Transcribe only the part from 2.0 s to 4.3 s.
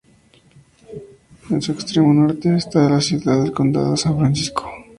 norte está la ciudad y el condado de San